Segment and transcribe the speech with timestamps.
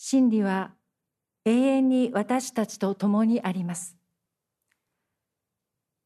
[0.00, 0.70] 真理は
[1.44, 3.96] 永遠に私たちと共にあります。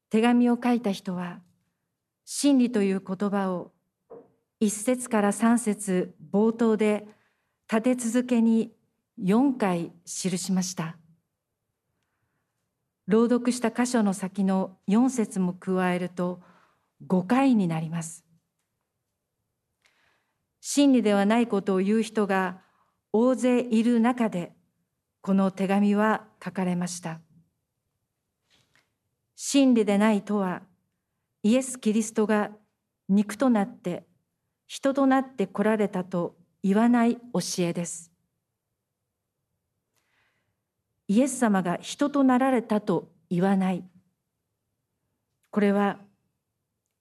[0.09, 1.41] 手紙を書いた人は、
[2.25, 3.71] 真理という言葉を
[4.59, 7.07] 一節から三節冒頭で
[7.71, 8.71] 立て続けに
[9.21, 10.97] 4回記しました。
[13.05, 16.41] 朗読した箇所の先の4節も加えると
[17.07, 18.25] 5回になります。
[20.61, 22.62] 真理ではないことを言う人が
[23.15, 24.53] 大勢いる中で
[25.21, 27.21] この手紙は書かれました。
[29.35, 30.63] 真理でないとは
[31.43, 32.51] イエス・キリストが
[33.07, 34.07] 肉となって
[34.65, 37.21] 人となって来られたと言わない教
[37.59, 38.11] えです。
[41.07, 43.83] イエス様が人となられたと言わない。
[45.51, 45.99] これは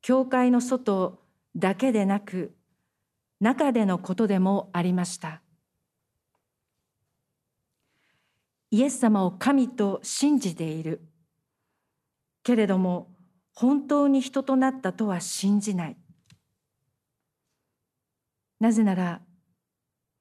[0.03, 1.23] 教会の外
[1.56, 2.55] だけでなく
[3.41, 5.41] 中でのことでもありました。
[8.73, 11.03] イエス様を神と信じている。
[12.42, 13.14] けれども
[13.55, 15.97] 本当に人となったとは信じない。
[18.59, 19.20] なぜなら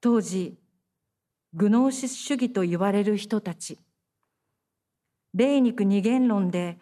[0.02, 0.60] 当時
[1.54, 3.78] グノーシス主義と言われる人たち
[5.34, 6.80] 霊肉二元論で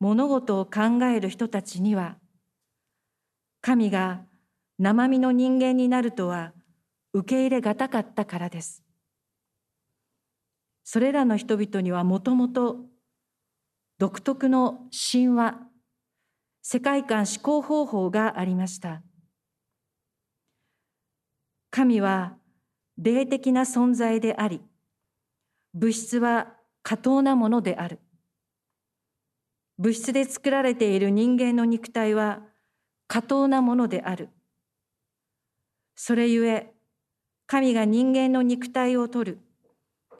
[0.00, 2.18] 物事を考える人たちには
[3.62, 4.20] 神が
[4.78, 6.52] 生身の人間になるとは
[7.14, 8.87] 受け入れがたかったからです。
[10.90, 12.78] それらの人々にはもともと
[13.98, 15.58] 独特の神話、
[16.62, 19.02] 世界観思考方法がありました。
[21.70, 22.38] 神は
[22.96, 24.62] 霊的な存在であり、
[25.74, 28.00] 物質は過当なものである。
[29.76, 32.40] 物質で作られている人間の肉体は
[33.08, 34.30] 過当なものである。
[35.96, 36.72] それゆえ、
[37.46, 39.47] 神が人間の肉体を取る、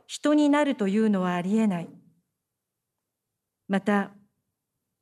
[0.09, 1.89] 人になるというのはありえない。
[3.69, 4.11] また、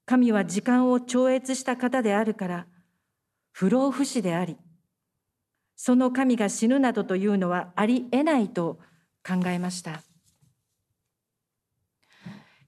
[0.04, 2.66] 神は時間を超越した方であるから、
[3.52, 4.56] 不老不死であり、
[5.76, 8.80] その神が死ぬなどというのはありえないと
[9.24, 10.02] 考えました。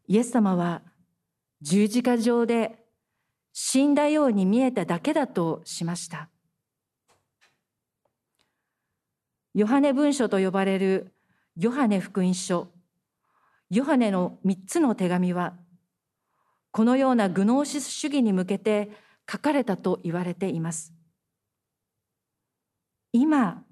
[0.07, 0.83] イエス様は
[1.61, 2.77] 十字架上で
[3.53, 6.31] 死んだように見えただけだとしました。
[9.55, 11.18] ヨハネ文書と呼ばれる
[11.59, 12.69] ヨハネ福音書、
[13.69, 15.55] ヨハネの三つの手紙は、
[16.71, 18.91] このようなグノーシス主義に向けて
[19.29, 20.95] 書かれたと言われています。
[23.13, 23.65] 今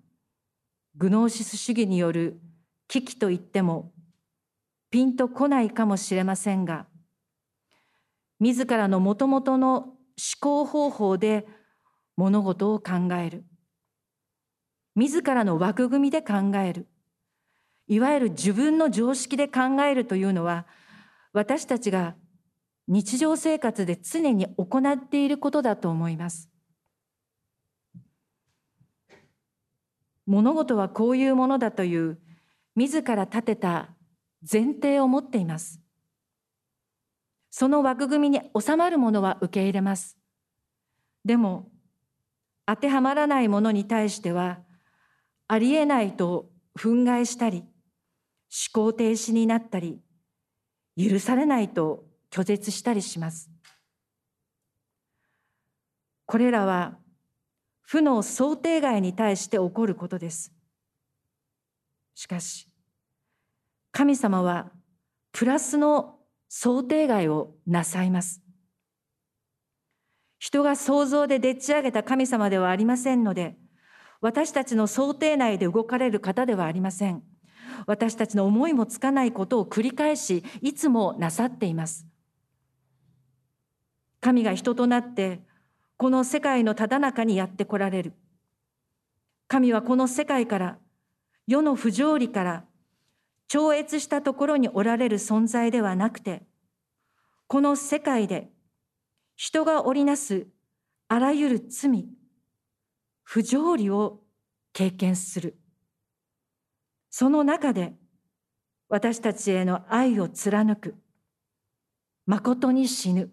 [0.96, 2.40] グノーシス主義による
[2.88, 3.92] 危機といっても
[4.90, 6.86] ピンとこないかもしれませんが
[8.40, 9.94] 自らのもともとの思
[10.40, 11.46] 考方法で
[12.16, 13.44] 物事を考える。
[14.96, 16.88] 自らの枠組みで考える。
[17.88, 20.66] いわゆる自分の常識で考えるというのは
[21.32, 22.16] 私たちが
[22.88, 26.48] 日常生活で常に行っていることだと思います。
[30.26, 32.18] 物事はこういうものだという
[32.74, 33.90] 自ら立てた
[34.50, 35.80] 前提を持っています。
[37.50, 40.18] その枠組みに収まるものは受け入れます。
[41.24, 41.70] でも、
[42.66, 44.58] 当てはまらないものに対しては、
[45.48, 47.64] ありえないと憤慨したり、
[48.56, 50.00] 思考停止になったり、
[50.96, 53.50] 許されないと拒絶したりします。
[56.24, 56.96] これらは
[57.82, 60.52] 負の想定外に対して起こることです。
[62.14, 62.66] しかし、
[63.92, 64.70] 神様は
[65.32, 66.18] プラスの
[66.48, 68.42] 想定外をなさいます。
[70.38, 73.56] 人が想像ででっち上げた神様ではありませんので、
[74.22, 77.22] 私たちの想定内で動かれる方ではありません。
[77.86, 82.06] 私たちの思いもつかないことを繰り返し、いつもなさっています。
[84.20, 85.40] 神が人となって
[85.96, 88.12] この世界のただ中にやって来られる。
[89.48, 90.78] 神はこの世界から、
[91.46, 92.64] 世の不条理から
[93.48, 96.42] 超越したところにおられる存在ではなくて、
[97.46, 98.50] この世界で
[99.36, 100.48] 人が織りなす
[101.08, 102.08] あらゆる罪、
[103.22, 104.20] 不条理を
[104.72, 105.56] 経験する。
[107.18, 107.94] その中で
[108.90, 110.96] 私たちへの愛を貫く。
[112.26, 113.30] 誠に死ぬ。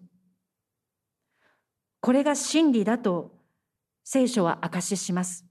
[2.00, 3.32] これが真理だと
[4.02, 5.44] 聖書は証しします。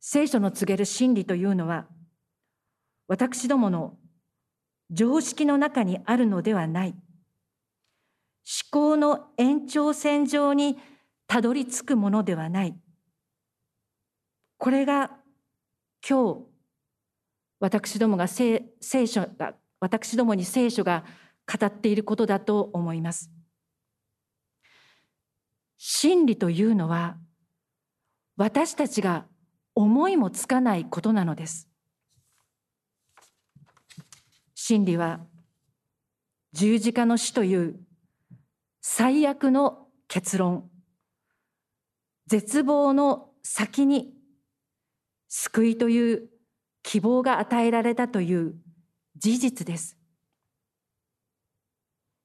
[0.00, 1.88] 聖書の告げる真理というのは、
[3.06, 3.98] 私どもの
[4.90, 6.88] 常識の中にあるのではない。
[6.88, 7.00] 思
[8.70, 10.78] 考の延長線上に
[11.26, 12.74] たどり着くものではない。
[14.58, 15.10] これが
[16.08, 16.46] 今日
[17.60, 18.62] 私どもが聖
[19.06, 21.04] 書が私どもに聖書が
[21.46, 23.30] 語っていることだと思います。
[25.78, 27.16] 真理というのは
[28.36, 29.26] 私たちが
[29.74, 31.68] 思いもつかないことなのです。
[34.54, 35.20] 真理は
[36.52, 37.78] 十字架の死という
[38.80, 40.70] 最悪の結論
[42.26, 44.15] 絶望の先に
[45.28, 46.28] 救いという
[46.82, 48.54] 希望が与えられたという
[49.16, 49.96] 事実です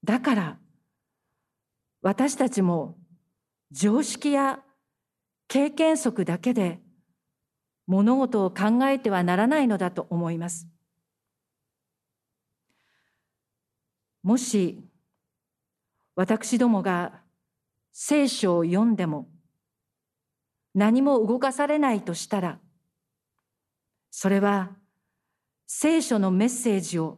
[0.03, 0.57] だから
[2.01, 2.97] 私たちも
[3.71, 4.59] 常識や
[5.47, 6.79] 経験則だけで
[7.87, 10.67] 物事を考えてはならないのだと思います。
[14.23, 14.83] もし
[16.15, 17.21] 私どもが
[17.91, 19.27] 聖書を読んでも
[20.73, 22.59] 何も動かされないとしたら
[24.11, 24.69] それは
[25.65, 27.17] 聖書のメッセージを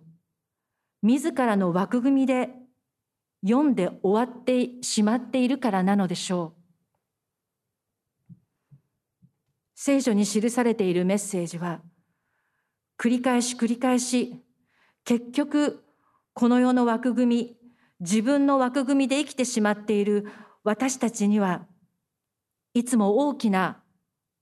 [1.02, 2.50] 自らの枠組みで
[3.46, 6.64] 読んで終わってしまっているからなのでしょう。
[9.76, 11.82] 聖書に記されているメッセージは
[12.98, 14.42] 繰り返し繰り返し
[15.04, 15.84] 結局
[16.34, 17.58] この世の枠組み
[18.00, 20.28] 自分の枠組みで生きてしまっている
[20.64, 21.66] 私たちには
[22.74, 23.84] いつも大きな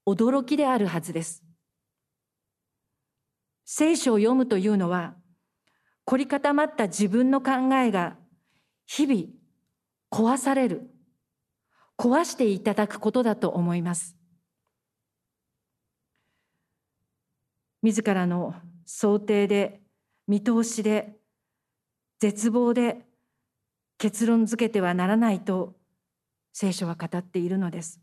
[0.08, 1.44] 驚きであるはずです。
[3.74, 5.14] 聖書を読むというのは
[6.04, 8.18] 凝り固まった自分の考えが
[8.86, 9.24] 日々
[10.12, 10.90] 壊される。
[11.98, 14.18] 壊していただくことだと思います。
[17.82, 19.80] 自らの想定で
[20.28, 21.16] 見通しで
[22.20, 23.06] 絶望で
[23.98, 25.78] 結論付けてはならないと
[26.52, 28.02] 聖書は語っているのです。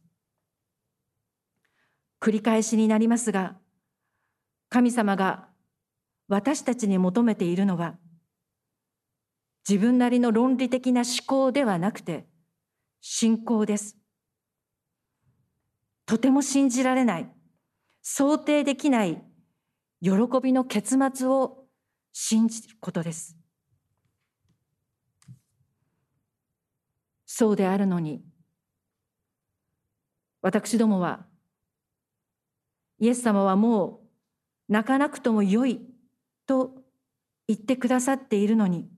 [2.23, 3.59] 繰り返しになりますが
[4.71, 5.48] 神様が
[6.29, 7.97] 私たちに求めているのは
[9.69, 12.27] 自分なりの論理的な思考ではなくて
[13.01, 13.97] 信仰です。
[16.07, 17.31] とても信じられない、
[18.03, 19.23] 想定できない
[20.01, 20.11] 喜
[20.43, 21.67] びの結末を
[22.13, 23.37] 信じることです。
[27.27, 28.25] そうであるのに、
[30.41, 31.27] 私どもは、
[32.99, 34.01] イエス様はも
[34.69, 35.81] う泣かなくともよい
[36.49, 36.73] と
[37.47, 38.89] 言ってくださっているのに、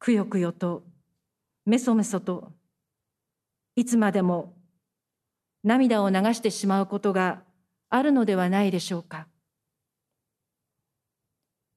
[0.00, 0.82] くよくよと
[1.64, 2.52] メソメソと
[3.76, 4.56] いつまでも
[5.62, 7.44] 涙を流してしまうことが
[7.88, 9.28] あるのではないでしょうか。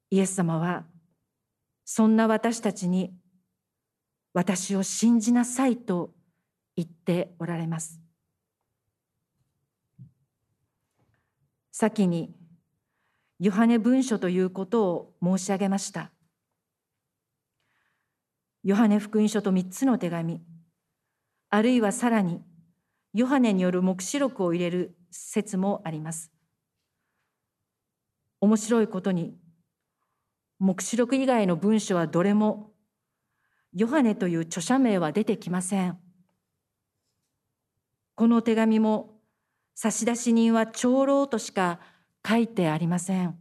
[0.10, 0.86] イエス様は
[1.86, 3.13] そんな私たちに
[4.33, 6.13] 私を信じなさいと
[6.75, 8.01] 言っておられます。
[11.71, 12.33] 先に
[13.40, 16.12] ヨハネ文書ということを申し上げました
[18.66, 20.42] ヨハネ福音書と3つの手紙、
[21.52, 22.42] あるいはさらに、
[23.14, 26.32] ヨハネによる黙示録を入れる説もあります。
[28.42, 29.38] 面白いことに、
[30.58, 32.72] 黙示録以外の文書はどれも、
[33.72, 36.00] ヨハネという著者名は出てきません。
[38.16, 39.20] この手紙も、
[39.76, 41.80] 差出人は長老としか
[42.28, 43.38] 書いてありません。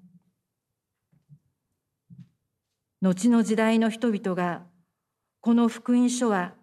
[3.00, 4.62] 後の時代の人々が
[5.40, 6.54] この福音書は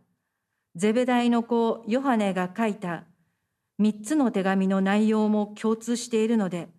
[0.76, 3.06] ゼベダイの子ヨハネが書いた
[3.80, 6.70] 3つの手紙の内容も共通しているので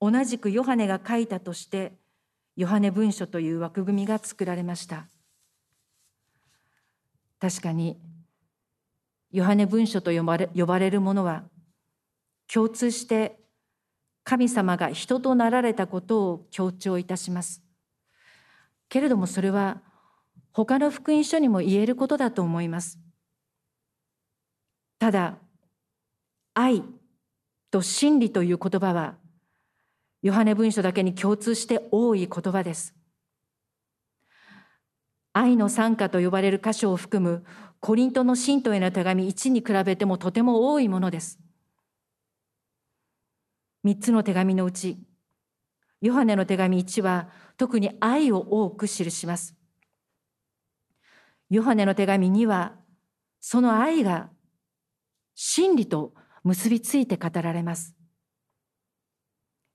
[0.00, 1.92] 同じくヨハネが書いたとして
[2.56, 5.06] ヨハネ文書という枠組みが作られました
[7.40, 8.00] 確かに
[9.30, 11.44] ヨハネ文書と呼ばれ呼ばれるものは
[12.52, 13.39] 共通して
[14.30, 17.64] 神様が人となられたことを強調いたします
[18.88, 19.82] けれどもそれは
[20.52, 23.00] 他の福音書にも言えることだと思います。
[25.00, 25.38] ただ、
[26.54, 26.84] 愛
[27.72, 29.16] と真理という言葉は、
[30.22, 32.94] ヨハネ文書だけに共通して多い言葉です。
[35.32, 37.44] 愛の賛歌と呼ばれる箇所を含む
[37.80, 41.40] コリントの信徒への手紙1に比べてもとても多いものです。
[43.84, 44.98] 3つの手紙のうち、
[46.00, 49.54] ヨハネの手紙1は特に愛を多く記します。
[51.48, 52.76] ヨハネの手紙には
[53.40, 54.30] その愛が
[55.34, 57.94] 真理と結びついて語られます。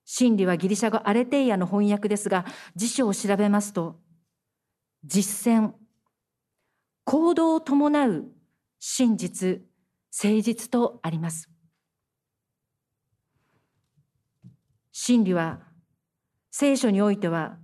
[0.06, 2.46] 真理はギリシャ語アレテイアの翻訳ですが
[2.76, 4.00] 辞書を調べますと
[5.04, 5.72] 実践
[7.04, 8.26] 行動を伴う
[8.80, 9.62] 真実
[10.24, 11.50] 誠実とあります
[14.98, 15.60] 真理は
[16.52, 17.58] 聖書においては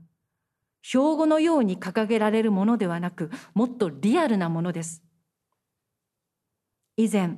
[0.81, 5.01] 標語のように掲げられるものではなくもっとリアルなものです。
[6.97, 7.37] 以前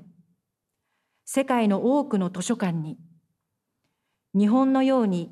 [1.25, 2.97] 世界の多くの図書館に
[4.33, 5.31] 日本のように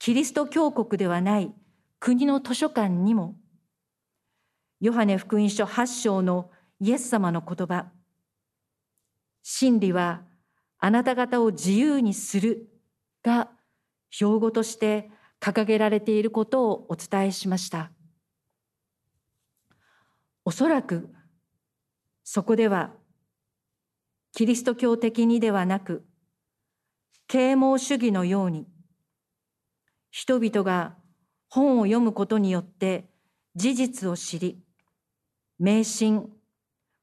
[0.00, 1.54] キリスト教国ではない
[2.00, 3.36] 国の図書館にも
[4.80, 6.50] ヨハネ福音書8章の
[6.80, 7.86] イエス様の言葉
[9.44, 10.22] 真理は
[10.80, 12.68] あなた方を自由にする
[13.22, 13.50] が
[14.16, 17.90] 標語として掲げられていることをお伝えしました。
[20.42, 21.10] おそらく
[22.24, 22.94] そこでは
[24.32, 26.06] キリスト教的にではなく
[27.26, 28.66] 啓蒙主義のように
[30.10, 30.96] 人々が
[31.50, 33.10] 本を読むことによって
[33.54, 34.62] 事実を知り
[35.58, 36.30] 迷信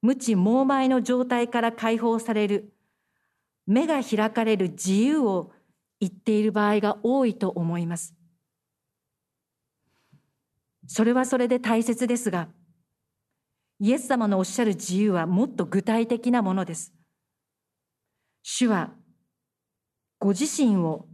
[0.01, 2.73] 無知猛昧の状態から解放される
[3.67, 5.51] 目が開かれる自由を
[6.03, 8.13] 言っている場合が多いと思います
[10.87, 12.49] それはそれで大切ですが
[13.79, 16.93] イエス様のおっしゃる自由はもっと具体的なものです
[18.43, 18.91] 主は
[20.19, 21.05] ご自身を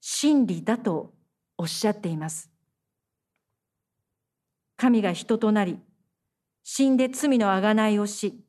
[0.00, 1.12] 真理だと
[1.56, 2.50] おっしゃっています。
[4.76, 5.78] 神が人となり、
[6.62, 8.44] 死んで罪のあがないをし、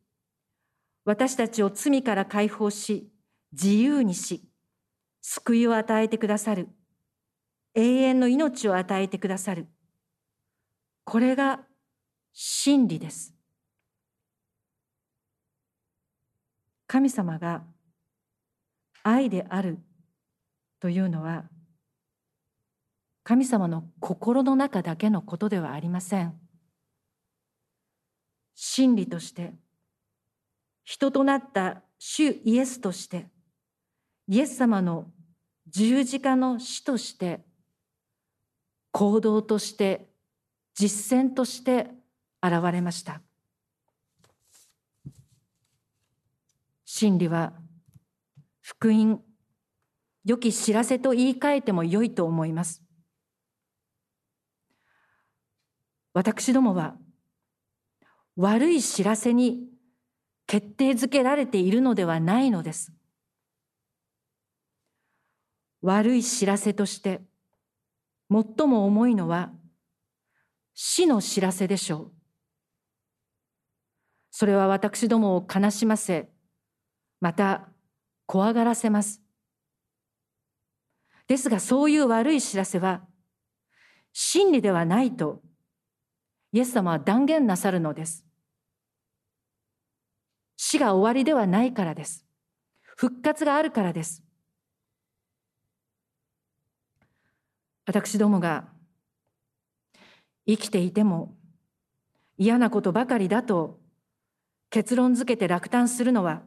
[1.06, 3.10] 私たちを罪から解放し、
[3.52, 4.49] 自由にし、
[5.22, 6.70] 救いを与えてくださる。
[7.76, 9.68] 永遠の命を与えてくださる。
[11.04, 11.62] これが
[12.34, 13.34] 真理です。
[16.88, 17.64] 神様が
[19.04, 19.78] 愛である
[20.80, 21.46] というのは
[23.24, 26.40] 神様の心の中だけのことではありません。
[28.56, 29.54] 真理として
[30.84, 33.28] 人となった主イエスとして
[34.32, 35.08] イエス様の
[35.66, 37.42] 十字架の死として
[38.92, 40.08] 行動として
[40.76, 41.90] 実践として
[42.44, 43.22] 現れました。
[46.86, 47.54] 真理は
[48.62, 49.20] 福音、
[50.24, 52.84] 良き知らせと言い換えても良いと思います。
[56.14, 56.98] 私どもは
[58.36, 59.64] 悪い知らせに
[60.46, 62.94] 決定づけられているのではないのです。
[65.82, 67.22] 悪い知らせとして
[68.30, 69.52] 最も重いのは
[70.74, 72.12] 死の知らせでしょう。
[74.32, 76.30] それは私どもを悲しませ、
[77.20, 77.68] また
[78.26, 79.22] 怖がらせます。
[81.28, 83.02] ですがそういう悪い知らせは
[84.14, 85.42] 真理ではないと
[86.52, 88.26] イエス様は断言なさるのです。
[90.58, 92.26] 死が終わりではないからです。
[92.98, 94.24] 復活があるからです。
[97.90, 98.66] 私どもが
[100.46, 101.34] 生きていても
[102.38, 103.80] 嫌なことばかりだと
[104.70, 106.44] 結論づけて落胆するのは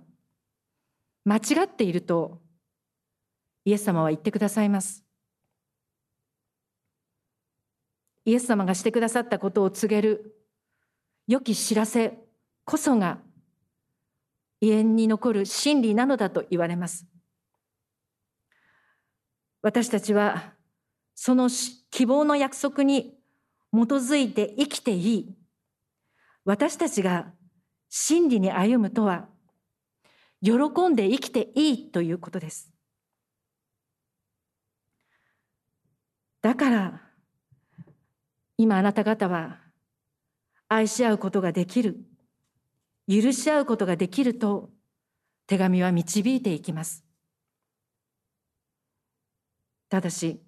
[1.25, 2.41] 間違っていると
[3.65, 5.05] イエス様は言ってくださいます。
[8.25, 10.37] イエス様がしてくださったことを告げる
[11.27, 12.21] 良き知らせ
[12.65, 13.19] こそが
[14.61, 17.05] 永遠に残る真理なのだと言われます。
[19.61, 20.53] 私たちは
[21.15, 21.49] その
[21.91, 23.15] 希望の約束に
[23.73, 25.35] 基づいて生きていい。
[26.45, 27.33] 私たちが
[27.89, 29.29] 真理に歩むとは
[30.43, 30.53] 喜
[30.89, 32.73] んで生きていいということです。
[36.41, 37.01] だから
[38.57, 39.59] 今あなた方は
[40.69, 42.01] 愛し合うことができる
[43.09, 44.71] 許し合うことができると
[45.47, 47.05] 手紙は導いていきます。
[49.89, 50.41] ただし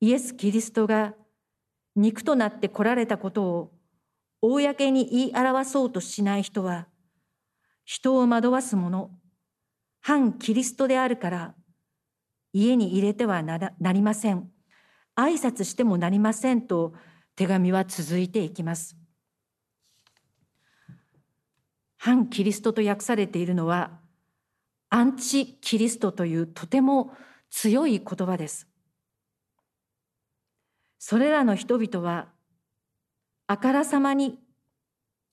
[0.00, 1.14] イエス・キリストが
[1.94, 3.72] 肉となって来られたことを
[4.40, 6.86] 公に言い表そうとしない人は
[7.84, 9.10] 人を惑わす者、
[10.00, 11.54] 反キリストであるから
[12.52, 14.48] 家に入れてはなりません。
[15.16, 16.94] 挨拶してもなりませんと
[17.36, 18.96] 手紙は続いていきます。
[21.98, 24.00] 反キリストと訳されているのは
[24.88, 27.12] アンチキリストというとても
[27.50, 28.69] 強い言葉です。
[31.00, 32.28] それらの人々は
[33.48, 34.38] あからさまに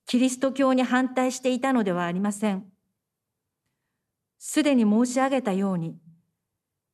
[0.07, 2.65] キリスト教に反対していたのではありません。
[4.39, 5.97] すでに申し上げたように、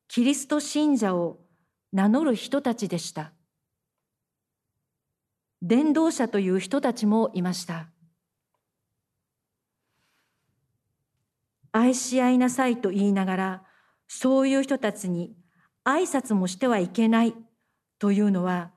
[0.07, 1.39] キリスト信者を
[1.91, 3.31] 名乗る人たちでした。
[5.61, 7.87] 伝道者という人たちもいました。
[11.71, 13.63] 愛し合いなさいと言いながら、
[14.07, 15.35] そういう人たちに
[15.85, 17.35] 挨拶もしてはいけない
[18.03, 18.69] というのは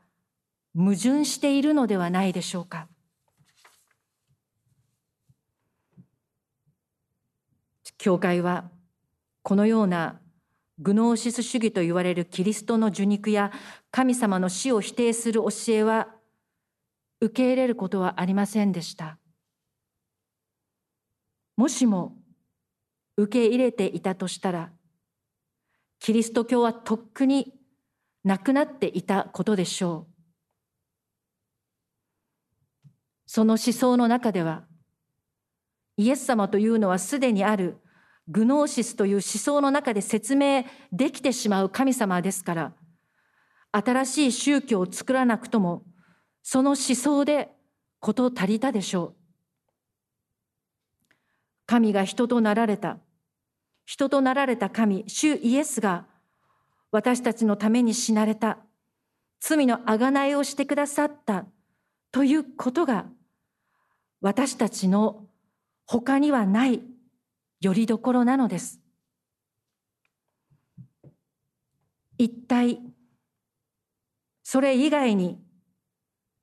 [0.73, 2.87] 矛盾しているのではないでしょうか。
[7.99, 8.71] 教会は
[9.43, 10.21] このような
[10.79, 13.51] グノーシス主義と言われるキリストの受肉や
[13.91, 16.07] 神様の死を否定する教えは
[17.21, 19.19] 受け入れることはありませんでした。
[21.57, 22.17] もしも
[23.17, 24.71] 受け入れていたとしたら、
[25.99, 27.56] キリスト教はとっくに
[28.27, 30.13] なくなっていたことでしょう。
[33.25, 34.65] その思想の中では、
[35.97, 37.77] イエス様というのはすでにある
[38.27, 42.73] グノーシスという思想の中で説明できてしまう神様ですから、
[43.71, 45.85] 新しい宗教を作らなくとも、
[46.43, 47.53] その思想で
[48.01, 49.17] 事足りたでしょう。
[51.65, 52.99] 神が人となられた。
[53.85, 56.09] 人となられた神、主イエスが
[56.97, 58.57] 私たちのために死なれた。
[59.39, 61.45] 罪のあがないをしてくださった
[62.11, 63.05] ということが
[64.23, 65.27] 私たちの
[65.85, 66.81] 他にはない
[67.61, 68.81] よりどころなのです。
[72.17, 72.81] 一体
[74.43, 75.39] それ以外に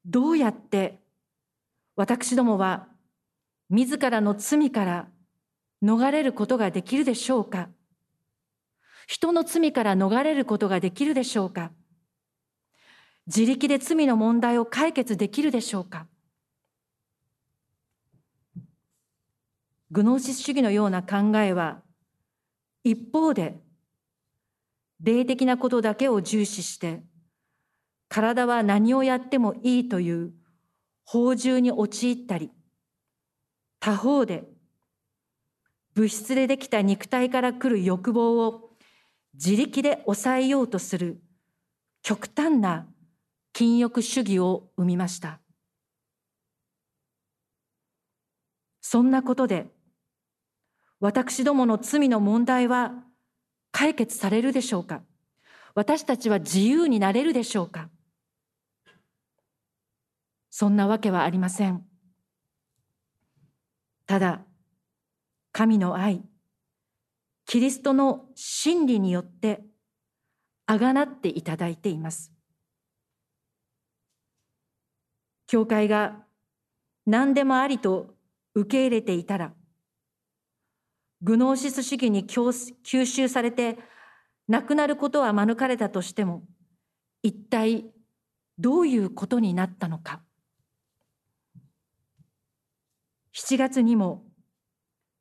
[0.06, 1.00] どうやって
[1.96, 2.88] 私どもは
[3.72, 5.08] 自らの罪から
[5.82, 7.70] 逃れることができるでしょうか？
[9.08, 11.72] 人の罪から逃れることができるでしょうか？
[13.28, 16.08] 自力で罪の問題を解決できるでしょうか？
[19.92, 21.82] グノーシス主義のような考えは
[22.84, 23.60] 一方で
[25.02, 27.04] 霊的なことだけを重視して
[28.10, 30.34] 体は何をやってもいいという
[31.06, 32.52] 法獣に陥ったり
[33.80, 34.46] 他方で
[35.94, 38.73] 物質でできた肉体から来る欲望を
[39.34, 41.22] 自力で抑えようとする
[42.02, 42.88] 極端な
[43.54, 45.40] 禁欲主義を生みました。
[48.82, 49.68] そんなことで
[51.00, 52.94] 私どもの罪の問題は
[53.72, 55.02] 解決されるでしょうか？
[55.76, 57.90] 私たちは自由になれるでしょうか？
[60.52, 61.84] そんなわけはありません。
[64.06, 64.42] ただ
[65.52, 66.24] 神の愛、
[67.46, 69.64] キリストの真理によって
[70.66, 72.32] あがなっていただいています。
[75.48, 76.24] 教会が
[77.06, 78.16] 何でもありと
[78.56, 79.54] 受け入れていたら、
[81.22, 83.78] グノーシス主義に吸収されて
[84.48, 86.44] 亡くなることは免れたとしても、
[87.22, 87.86] 一体
[88.58, 90.22] どういうことになったのか。
[93.34, 94.26] 7月にも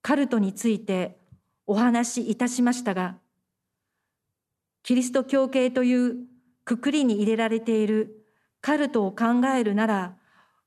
[0.03, 1.19] カルトについて
[1.67, 3.19] お話しいたしましたが、
[4.83, 6.17] キリスト教系という
[6.65, 8.27] くくりに入れられている
[8.61, 10.17] カルトを考えるなら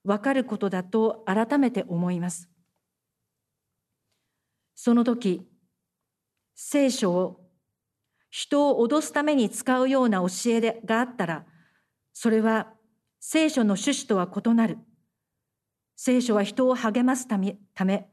[0.03, 2.49] わかることだと改めて思います。
[4.75, 5.47] その時、
[6.53, 7.41] 聖書を
[8.29, 11.45] 人を脅すために使うような教えがあったら、
[12.13, 12.73] それは
[13.19, 14.77] 聖書の趣旨とは異なる。
[15.95, 18.10] 聖書は人を励ますため、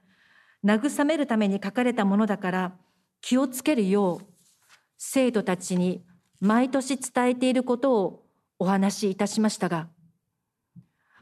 [0.64, 2.72] 慰めるために書かれたものだから
[3.20, 4.26] 気をつけるよう
[4.98, 6.04] 生徒たちに
[6.40, 8.26] 毎年伝えていることを
[8.58, 9.88] お話しいたしましたが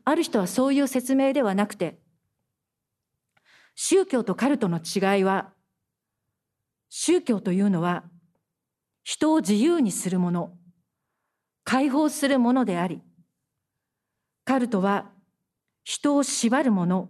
[0.04, 1.98] ある人はそういう説明ではなくて
[3.74, 5.52] 宗教とカルトの違いは
[6.88, 8.04] 宗教というのは
[9.04, 10.52] 人を自由にするもの
[11.64, 13.00] 解放するものであり
[14.44, 15.10] カルトは
[15.84, 17.08] 人を縛るもの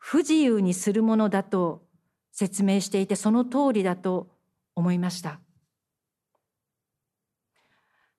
[0.00, 1.86] 不自由にするものだと
[2.32, 4.28] 説明していてその通りだと
[4.74, 5.40] 思いました。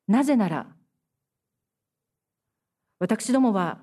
[0.08, 0.68] なぜなら
[3.00, 3.80] 私どもは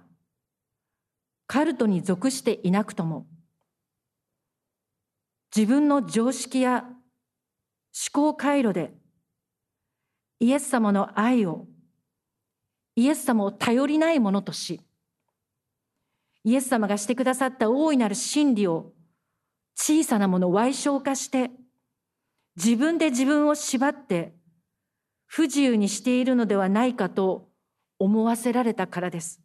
[1.47, 3.27] カルトに属していなくとも
[5.55, 6.95] 自分の常識や思
[8.13, 8.93] 考回路で
[10.39, 11.67] イエス様の愛を
[12.95, 14.81] イエス様を頼りないものとし
[16.49, 18.95] イエス様がしてくださった大いなる真理を
[19.75, 21.51] 小さなものを歪小化して
[22.57, 24.35] 自分で自分を縛って
[25.27, 27.51] 不自由にしているのではないかと
[27.99, 29.43] 思わせられたからです。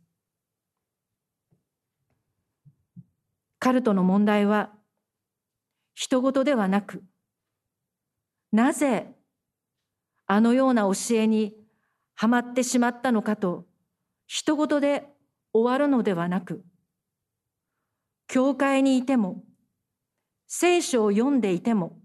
[3.60, 4.72] カルトの問題は
[5.96, 7.04] 人事ではなく
[8.54, 9.14] なぜ
[10.26, 11.54] あのような教えに
[12.16, 13.66] はまってしまったのかと
[14.26, 15.10] 人事で
[15.52, 16.64] 終わるのではなく
[18.34, 19.44] 教会にいても、
[20.48, 22.00] 聖書を読んでいても、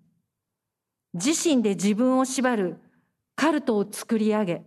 [1.15, 2.83] 自身で自分を縛る
[3.35, 4.63] カルトを作り上げ、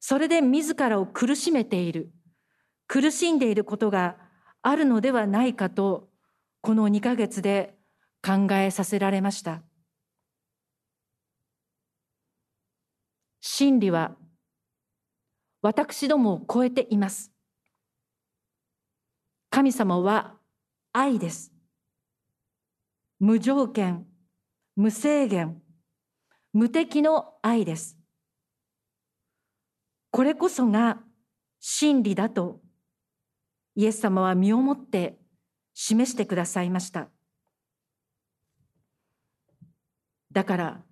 [0.00, 2.12] それで自らを苦しめている、
[2.88, 4.18] 苦しんでいることが
[4.60, 6.10] あるのではないかと、
[6.60, 7.78] この2ヶ月で
[8.22, 9.62] 考えさせられました。
[13.40, 14.14] 真理は
[15.62, 17.32] 私どもを超えています。
[19.48, 20.38] 神様は
[20.92, 21.52] 愛です。
[23.20, 24.06] 無条件、
[24.74, 25.62] 無制限、
[26.52, 27.96] 無敵の愛です。
[30.10, 30.98] これこそが
[31.60, 32.60] 真理だと
[33.76, 35.18] イエス様は身をもって
[35.74, 37.08] 示してくださいました。
[40.32, 40.82] だから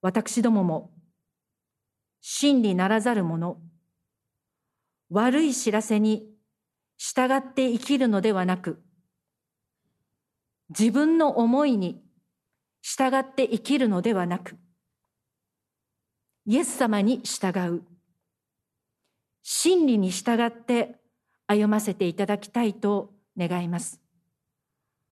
[0.00, 0.92] 私どもも
[2.20, 3.60] 真理ならざる者、
[5.10, 6.35] 悪い知らせに
[6.98, 8.82] 従って生きるのではなく、
[10.70, 12.02] 自分の思いに
[12.82, 14.56] 従って生きるのではなく、
[16.46, 17.82] イエス様に従う、
[19.42, 20.96] 真理に従って
[21.46, 24.05] 歩ませていただきたいと願います。